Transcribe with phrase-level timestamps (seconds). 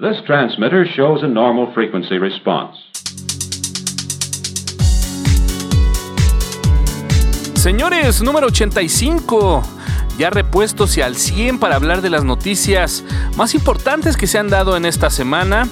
[0.00, 2.78] This transmitter shows a normal frequency response.
[7.54, 9.62] Señores, número 85.
[10.16, 13.04] Ya repuestos y al 100 para hablar de las noticias
[13.36, 15.68] más importantes que se han dado en esta semana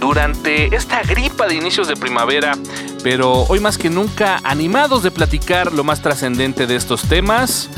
[0.00, 2.54] durante esta gripa de inicios de primavera,
[3.02, 7.68] pero hoy más que nunca animados de platicar lo más trascendente de estos temas.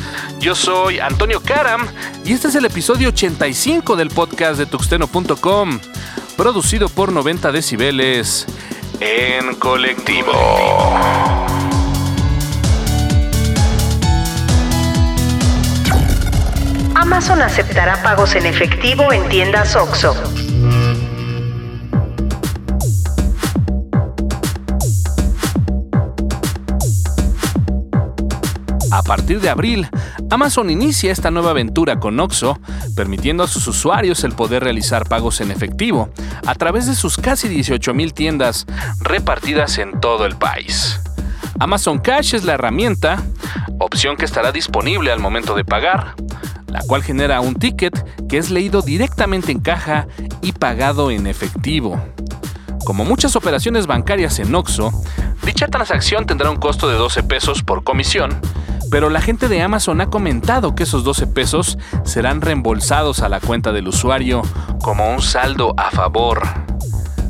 [0.41, 1.87] Yo soy Antonio Karam
[2.25, 5.81] y este es el episodio 85 del podcast de tuxteno.com,
[6.37, 8.47] producido por 90 decibeles
[9.01, 10.33] en colectivo.
[16.95, 20.15] Amazon aceptará pagos en efectivo en tiendas OXO.
[29.01, 29.89] A partir de abril,
[30.29, 32.61] Amazon inicia esta nueva aventura con Oxo,
[32.95, 36.11] permitiendo a sus usuarios el poder realizar pagos en efectivo
[36.47, 38.67] a través de sus casi 18.000 tiendas
[39.01, 41.01] repartidas en todo el país.
[41.59, 43.23] Amazon Cash es la herramienta,
[43.79, 46.15] opción que estará disponible al momento de pagar,
[46.67, 50.09] la cual genera un ticket que es leído directamente en caja
[50.43, 51.99] y pagado en efectivo.
[52.85, 54.93] Como muchas operaciones bancarias en Oxo,
[55.47, 58.39] dicha transacción tendrá un costo de 12 pesos por comisión,
[58.91, 63.41] pero la gente de Amazon ha comentado que esos 12 pesos serán reembolsados a la
[63.41, 64.43] cuenta del usuario
[64.83, 66.43] como un saldo a favor.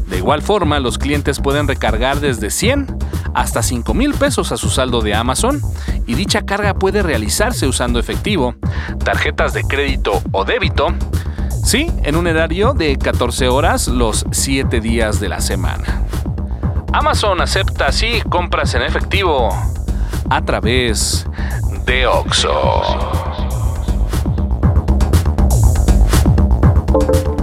[0.08, 2.86] De igual forma, los clientes pueden recargar desde 100
[3.34, 5.60] hasta 5 mil pesos a su saldo de Amazon
[6.06, 8.56] y dicha carga puede realizarse usando efectivo,
[9.04, 10.88] tarjetas de crédito o débito,
[11.62, 16.02] sí, en un horario de 14 horas los 7 días de la semana.
[16.92, 19.50] Amazon acepta así compras en efectivo
[20.30, 21.26] a través
[21.84, 22.52] de Oxo.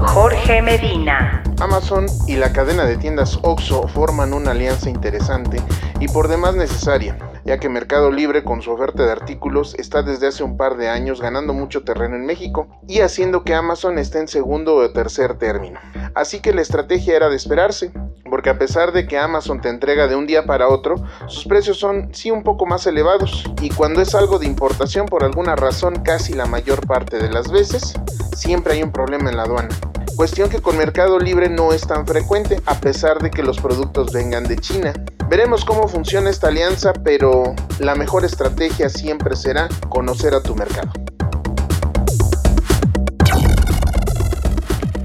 [0.05, 1.43] Jorge Medina.
[1.59, 5.61] Amazon y la cadena de tiendas OXO forman una alianza interesante
[5.99, 10.27] y por demás necesaria, ya que Mercado Libre con su oferta de artículos está desde
[10.27, 14.19] hace un par de años ganando mucho terreno en México y haciendo que Amazon esté
[14.19, 15.79] en segundo o tercer término.
[16.15, 17.91] Así que la estrategia era de esperarse,
[18.29, 20.95] porque a pesar de que Amazon te entrega de un día para otro,
[21.27, 25.23] sus precios son sí un poco más elevados y cuando es algo de importación por
[25.23, 27.93] alguna razón casi la mayor parte de las veces,
[28.35, 29.69] siempre hay un problema en la aduana.
[30.15, 34.11] Cuestión que con Mercado Libre no es tan frecuente, a pesar de que los productos
[34.11, 34.93] vengan de China.
[35.29, 40.89] Veremos cómo funciona esta alianza, pero la mejor estrategia siempre será conocer a tu mercado.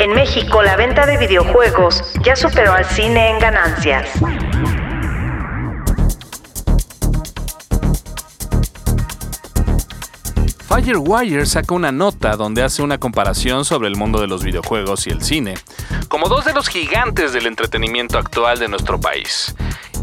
[0.03, 4.11] En México, la venta de videojuegos ya superó al cine en ganancias.
[10.67, 15.11] Firewire saca una nota donde hace una comparación sobre el mundo de los videojuegos y
[15.11, 15.55] el cine,
[16.09, 19.55] como dos de los gigantes del entretenimiento actual de nuestro país.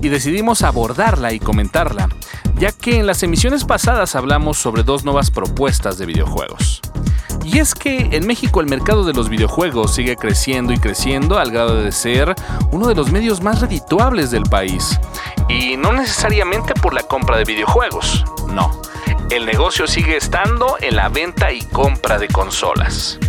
[0.01, 2.09] Y decidimos abordarla y comentarla,
[2.57, 6.81] ya que en las emisiones pasadas hablamos sobre dos nuevas propuestas de videojuegos.
[7.43, 11.51] Y es que en México el mercado de los videojuegos sigue creciendo y creciendo al
[11.51, 12.35] grado de ser
[12.71, 14.99] uno de los medios más redituables del país.
[15.47, 18.23] Y no necesariamente por la compra de videojuegos,
[18.53, 18.81] no.
[19.31, 23.19] El negocio sigue estando en la venta y compra de consolas.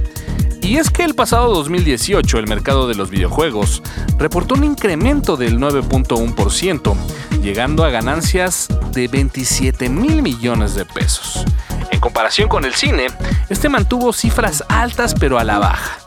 [0.70, 3.82] Y es que el pasado 2018 el mercado de los videojuegos
[4.18, 6.94] reportó un incremento del 9.1%,
[7.42, 11.44] llegando a ganancias de 27 mil millones de pesos.
[11.90, 13.08] En comparación con el cine,
[13.48, 15.98] este mantuvo cifras altas pero a la baja,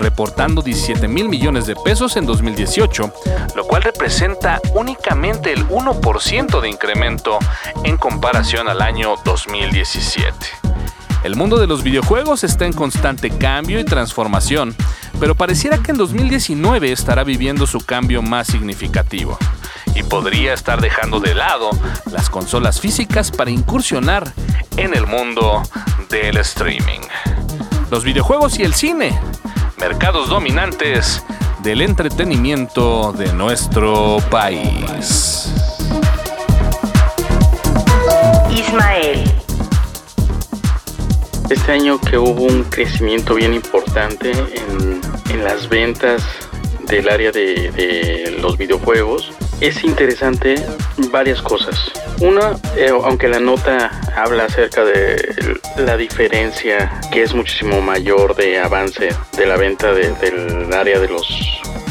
[0.00, 3.12] reportando 17 mil millones de pesos en 2018,
[3.54, 7.38] lo cual representa únicamente el 1% de incremento
[7.84, 10.67] en comparación al año 2017.
[11.24, 14.74] El mundo de los videojuegos está en constante cambio y transformación,
[15.18, 19.36] pero pareciera que en 2019 estará viviendo su cambio más significativo
[19.94, 21.70] y podría estar dejando de lado
[22.10, 24.32] las consolas físicas para incursionar
[24.76, 25.62] en el mundo
[26.08, 27.00] del streaming.
[27.90, 29.18] Los videojuegos y el cine,
[29.78, 31.24] mercados dominantes
[31.62, 35.52] del entretenimiento de nuestro país.
[38.50, 39.17] Ismael.
[41.50, 46.22] Este año que hubo un crecimiento bien importante en, las ventas
[46.86, 50.56] del área de, los videojuegos, es interesante
[51.10, 51.90] varias cosas.
[52.20, 58.58] Una, eh, aunque la nota habla acerca de la diferencia que es muchísimo mayor de
[58.58, 61.26] avance de la venta de, del área de los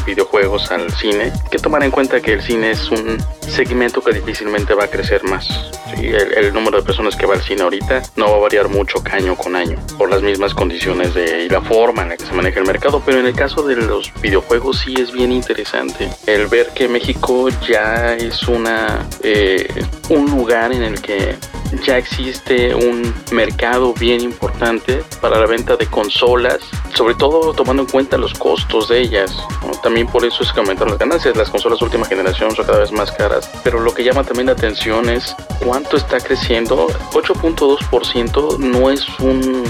[0.08, 4.74] videojuegos al cine, que tomar en cuenta que el cine es un segmento que difícilmente
[4.74, 5.48] va a crecer más.
[6.02, 9.36] el, número de personas que va al cine ahorita no va a variar mucho año
[9.36, 12.60] con año por las mismas condiciones de, y la forma en la que se maneja
[12.60, 16.70] el mercado, pero en el caso de los videojuegos sí es bien interesante el ver
[16.74, 19.68] que México ya es una eh,
[20.10, 21.36] un lugar en el que
[21.86, 26.60] ya existe un mercado bien importante para la venta de consolas,
[26.94, 29.36] sobre todo tomando en cuenta los costos de ellas.
[29.84, 31.36] También por eso es que aumentaron las ganancias.
[31.36, 33.50] Las consolas de última generación son cada vez más caras.
[33.64, 36.88] Pero lo que llama también la atención es cuánto está creciendo.
[37.14, 39.64] 8.2% no es un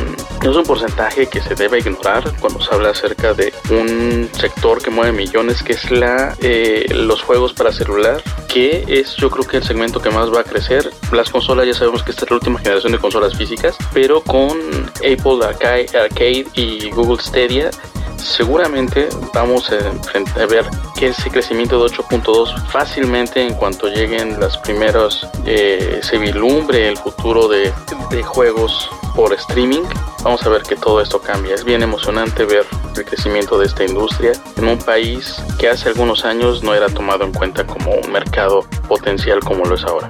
[0.44, 4.82] no es un porcentaje que se debe ignorar cuando se habla acerca de un sector
[4.82, 9.46] que mueve millones, que es la eh, los juegos para celular, que es yo creo
[9.46, 10.90] que el segmento que más va a crecer.
[11.12, 14.58] Las consolas ya sabemos que esta es la última generación de consolas físicas, pero con
[14.96, 17.72] Apple Arcade y Google Stadia
[18.18, 20.66] seguramente vamos a, ver
[21.00, 26.98] que ese crecimiento de 8.2 fácilmente en cuanto lleguen las primeros eh, se vilumbre el
[26.98, 27.72] futuro de,
[28.10, 29.84] de juegos por streaming.
[30.24, 31.56] Vamos a ver que todo esto cambia.
[31.56, 32.66] Es bien emocionante ver
[32.98, 37.24] el crecimiento de esta industria en un país que hace algunos años no era tomado
[37.24, 40.10] en cuenta como un mercado potencial como lo es ahora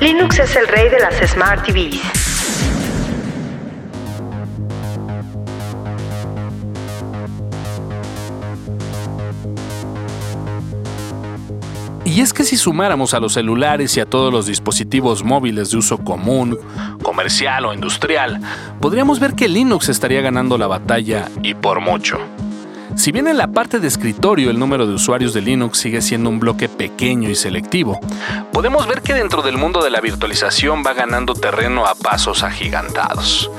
[0.00, 2.00] Linux es el rey de las Smart TVs.
[12.04, 15.78] Y es que si sumáramos a los celulares y a todos los dispositivos móviles de
[15.78, 16.56] uso común,
[17.02, 18.40] comercial o industrial,
[18.80, 22.18] podríamos ver que Linux estaría ganando la batalla y por mucho.
[22.98, 26.30] Si bien en la parte de escritorio el número de usuarios de Linux sigue siendo
[26.30, 28.00] un bloque pequeño y selectivo,
[28.52, 33.52] podemos ver que dentro del mundo de la virtualización va ganando terreno a pasos agigantados.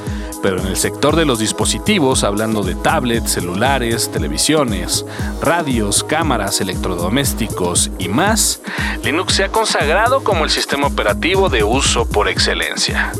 [0.44, 5.06] Pero en el sector de los dispositivos, hablando de tablets, celulares, televisiones,
[5.42, 8.62] radios, cámaras, electrodomésticos y más,
[9.06, 13.14] Linux se ha consagrado como el sistema operativo de uso por excelencia.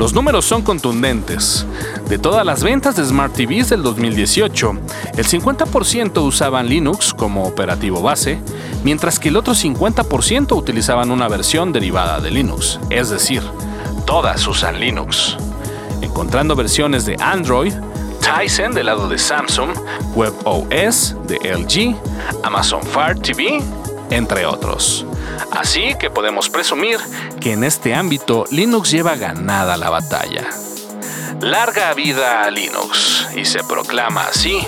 [0.00, 1.66] Los números son contundentes.
[2.08, 4.72] De todas las ventas de Smart TVs del 2018,
[5.14, 8.38] el 50% usaban Linux como operativo base,
[8.82, 13.42] mientras que el otro 50% utilizaban una versión derivada de Linux, es decir,
[14.06, 15.36] todas usan Linux.
[16.00, 17.74] Encontrando versiones de Android,
[18.22, 19.68] Tizen del lado de Samsung,
[20.14, 21.94] WebOS de LG,
[22.42, 23.62] Amazon Fire TV,
[24.08, 25.04] entre otros.
[25.52, 26.98] Así que podemos presumir
[27.40, 30.48] que en este ámbito Linux lleva ganada la batalla.
[31.40, 34.60] Larga vida a Linux y se proclama así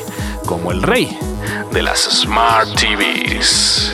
[0.47, 1.19] como el rey
[1.73, 3.93] de las Smart TVs.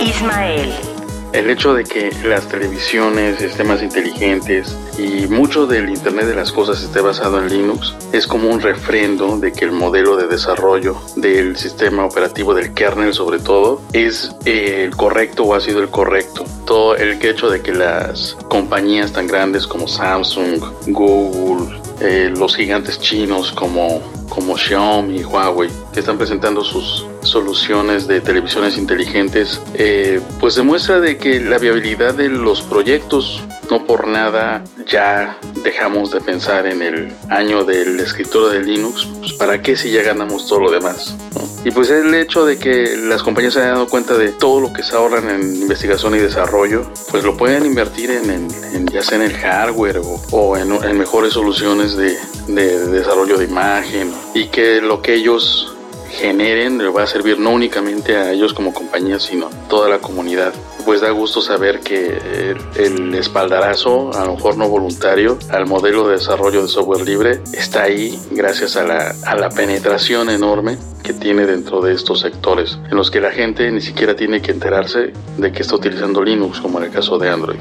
[0.00, 0.91] Ismael
[1.32, 6.82] el hecho de que las televisiones, sistemas inteligentes y mucho del Internet de las Cosas
[6.82, 11.56] esté basado en Linux es como un refrendo de que el modelo de desarrollo del
[11.56, 16.44] sistema operativo del kernel sobre todo es eh, el correcto o ha sido el correcto.
[16.66, 23.00] Todo el hecho de que las compañías tan grandes como Samsung, Google, eh, los gigantes
[23.00, 30.20] chinos como, como Xiaomi y Huawei, que están presentando sus soluciones de televisiones inteligentes, eh,
[30.40, 36.20] pues demuestra de que la viabilidad de los proyectos no por nada ya dejamos de
[36.20, 40.60] pensar en el año del escritor de Linux, pues para qué si ya ganamos todo
[40.60, 41.16] lo demás.
[41.64, 44.72] Y pues el hecho de que las compañías se hayan dado cuenta de todo lo
[44.72, 48.48] que se ahorran en investigación y desarrollo, pues lo pueden invertir en,
[48.88, 50.00] ya sea en el hardware
[50.32, 55.71] o, en, mejores soluciones de, de desarrollo de imagen y que lo que ellos
[56.12, 59.98] generen le va a servir no únicamente a ellos como compañía, sino a toda la
[59.98, 60.52] comunidad.
[60.84, 66.14] Pues da gusto saber que el espaldarazo, a lo mejor no voluntario, al modelo de
[66.14, 71.46] desarrollo de software libre está ahí gracias a la, a la penetración enorme que tiene
[71.46, 75.52] dentro de estos sectores, en los que la gente ni siquiera tiene que enterarse de
[75.52, 77.58] que está utilizando Linux, como en el caso de Android.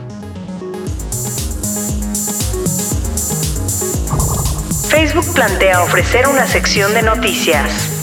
[4.89, 8.00] Facebook plantea ofrecer una sección de noticias.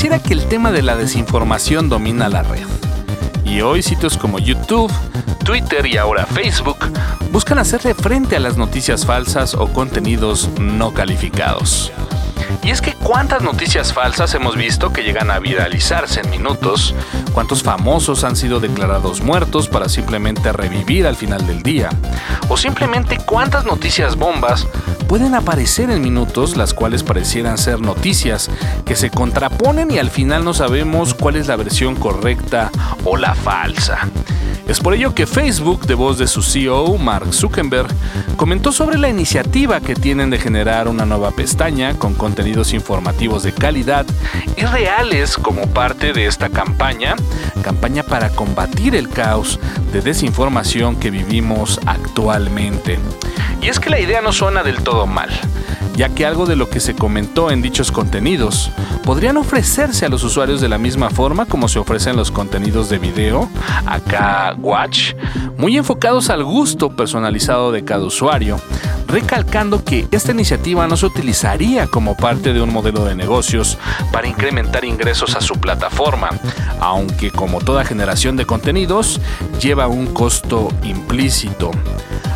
[0.00, 2.66] Pareciera que el tema de la desinformación domina la red.
[3.44, 4.90] Y hoy sitios como YouTube,
[5.44, 6.78] Twitter y ahora Facebook
[7.30, 11.92] buscan hacerle frente a las noticias falsas o contenidos no calificados.
[12.62, 16.94] Y es que cuántas noticias falsas hemos visto que llegan a viralizarse en minutos,
[17.32, 21.90] cuántos famosos han sido declarados muertos para simplemente revivir al final del día,
[22.48, 24.66] o simplemente cuántas noticias bombas
[25.08, 28.48] pueden aparecer en minutos las cuales parecieran ser noticias
[28.84, 32.70] que se contraponen y al final no sabemos cuál es la versión correcta
[33.04, 34.08] o la falsa.
[34.70, 37.88] Es por ello que Facebook, de voz de su CEO, Mark Zuckerberg,
[38.36, 43.52] comentó sobre la iniciativa que tienen de generar una nueva pestaña con contenidos informativos de
[43.52, 44.06] calidad
[44.56, 47.16] y reales como parte de esta campaña,
[47.64, 49.58] campaña para combatir el caos
[49.92, 53.00] de desinformación que vivimos actualmente.
[53.60, 55.30] Y es que la idea no suena del todo mal,
[55.96, 58.70] ya que algo de lo que se comentó en dichos contenidos
[59.04, 62.98] podrían ofrecerse a los usuarios de la misma forma como se ofrecen los contenidos de
[62.98, 63.48] video,
[63.86, 65.14] acá Watch,
[65.56, 68.60] muy enfocados al gusto personalizado de cada usuario,
[69.06, 73.78] recalcando que esta iniciativa no se utilizaría como parte de un modelo de negocios
[74.12, 76.30] para incrementar ingresos a su plataforma,
[76.80, 79.20] aunque como toda generación de contenidos
[79.60, 81.70] lleva un costo implícito.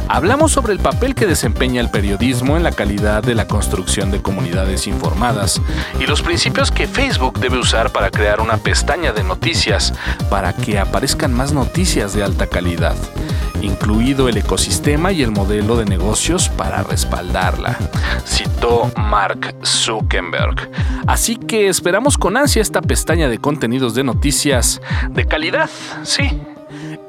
[0.08, 4.20] Hablamos sobre el papel que desempeña el periodismo en la calidad de la construcción de
[4.20, 5.60] comunidades informadas
[5.98, 9.94] y los principios que Facebook debe usar para crear una pestaña de noticias
[10.28, 12.96] para que aparezcan más noticias de alta calidad,
[13.62, 17.78] incluido el ecosistema y el modelo de negocios para respaldarla,
[18.26, 20.70] citó Mark Zuckerberg.
[21.06, 25.70] Así que esperamos con ansia esta pestaña de contenidos de noticias de calidad,
[26.02, 26.40] sí,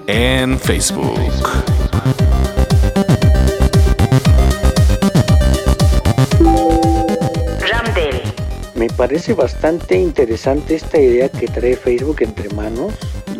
[0.07, 1.19] en Facebook.
[8.95, 12.93] Parece bastante interesante esta idea que trae Facebook entre manos.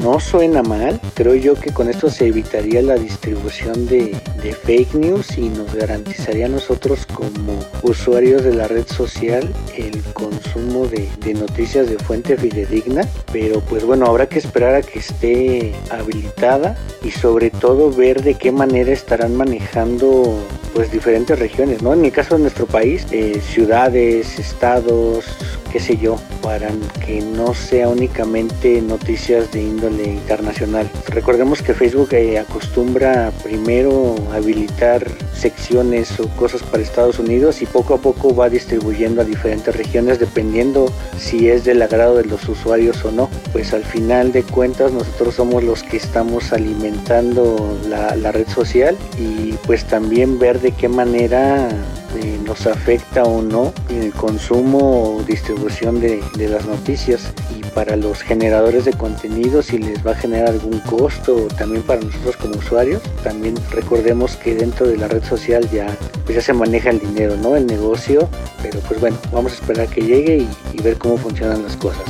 [0.05, 1.01] No suena mal.
[1.15, 4.15] Creo yo que con esto se evitaría la distribución de,
[4.63, 10.85] fake news y nos garantizaría a nosotros como usuarios de la red social el consumo
[10.85, 13.01] de, de noticias de fuente fidedigna.
[13.33, 18.35] Pero pues bueno, habrá que esperar a que esté habilitada y sobre todo ver de
[18.35, 20.37] qué manera estarán manejando
[20.75, 21.93] pues diferentes regiones, ¿no?
[21.93, 25.25] En el caso de nuestro país, eh, ciudades, estados,
[25.75, 26.69] qué sé yo, para
[27.05, 30.89] que no sea únicamente noticias de índole internacional.
[31.09, 37.95] Recordemos que Facebook eh, acostumbra primero habilitar secciones o cosas para Estados Unidos y poco
[37.95, 43.03] a poco va distribuyendo a diferentes regiones dependiendo si es del agrado de los usuarios
[43.03, 43.29] o no.
[43.51, 48.95] Pues al final de cuentas nosotros somos los que estamos alimentando la, la red social
[49.19, 51.67] y pues también ver de qué manera
[52.15, 57.33] eh, nos afecta o no en el consumo o distribución de, las noticias.
[57.55, 62.01] Y para los generadores de contenido si les va a generar algún costo también para
[62.01, 65.87] nosotros como usuarios también recordemos que dentro de la red social ya
[66.23, 68.29] pues ya se maneja el dinero no el negocio.
[68.61, 72.05] Pero pues bueno vamos a esperar que llegue y ver cómo funcionan las cosas.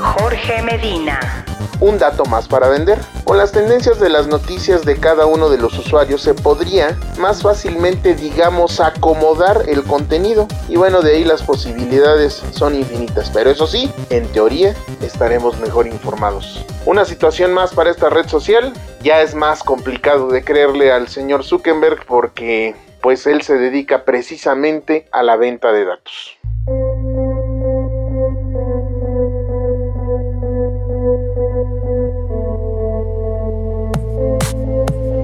[0.00, 1.44] Jorge Medina
[1.80, 2.98] un dato más para vender.
[3.24, 7.42] Con las tendencias de las noticias de cada uno de los usuarios se podría más
[7.42, 10.46] fácilmente, digamos, acomodar el contenido.
[10.68, 13.30] Y bueno, de ahí las posibilidades son infinitas.
[13.30, 16.64] Pero eso sí, en teoría estaremos mejor informados.
[16.84, 18.72] Una situación más para esta red social.
[19.02, 25.06] Ya es más complicado de creerle al señor Zuckerberg porque pues él se dedica precisamente
[25.12, 26.36] a la venta de datos.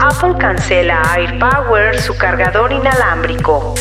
[0.04, 3.72] Apple cancela AirPower su cargador inalámbrico.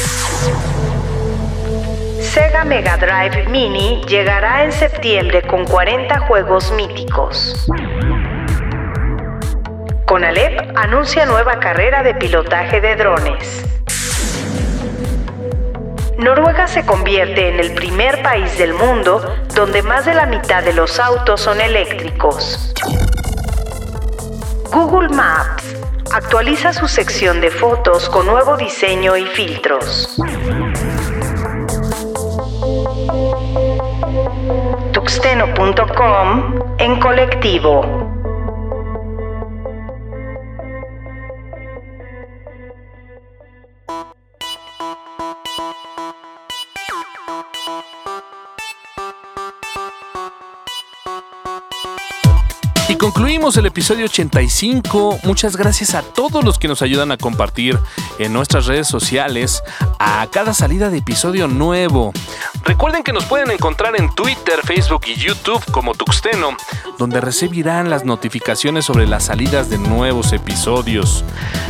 [2.19, 7.65] Sega Mega Drive Mini llegará en septiembre con 40 juegos míticos.
[10.05, 13.65] Conalep anuncia nueva carrera de pilotaje de drones.
[16.19, 20.73] Noruega se convierte en el primer país del mundo donde más de la mitad de
[20.73, 22.75] los autos son eléctricos.
[24.71, 25.60] Google Maps
[26.13, 30.17] actualiza su sección de fotos con nuevo diseño y filtros.
[34.91, 38.00] Tuxteno.com en colectivo.
[53.21, 55.19] Concluimos el episodio 85.
[55.25, 57.77] Muchas gracias a todos los que nos ayudan a compartir
[58.17, 59.61] en nuestras redes sociales
[59.99, 62.13] a cada salida de episodio nuevo.
[62.63, 66.57] Recuerden que nos pueden encontrar en Twitter, Facebook y YouTube como Tuxteno,
[66.97, 71.23] donde recibirán las notificaciones sobre las salidas de nuevos episodios.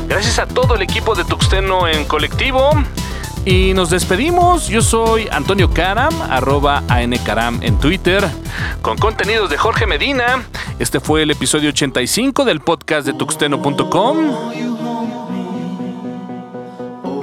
[0.07, 2.71] Gracias a todo el equipo de Tuxteno en colectivo.
[3.45, 4.67] Y nos despedimos.
[4.67, 8.23] Yo soy Antonio Karam, arroba ANCaram en Twitter,
[8.81, 10.43] con contenidos de Jorge Medina.
[10.77, 14.17] Este fue el episodio 85 del podcast de tuxteno.com.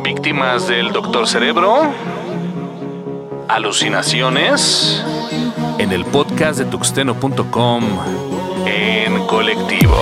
[0.02, 1.92] Víctimas del Doctor Cerebro.
[3.48, 5.04] Alucinaciones.
[5.78, 7.84] En el podcast de tuxteno.com.
[8.66, 9.94] En colectivo.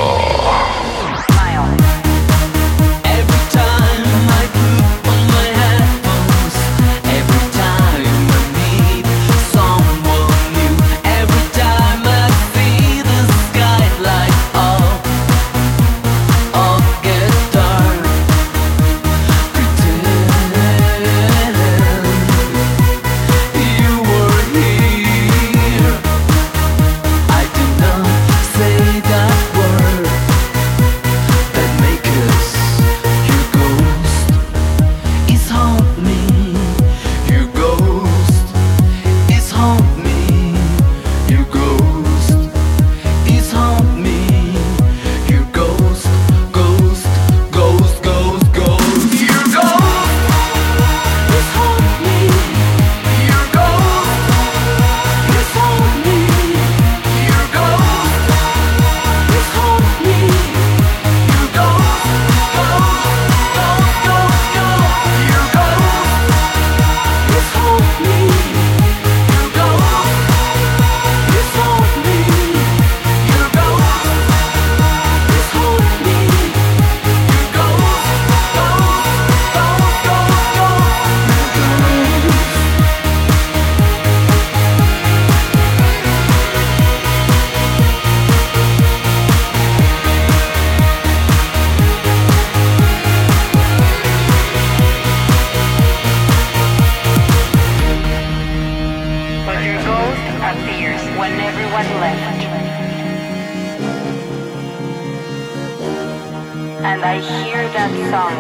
[106.87, 108.37] And I hear that song.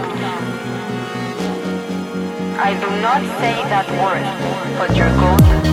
[2.69, 4.27] I do not say that word,
[4.79, 5.66] but your ghost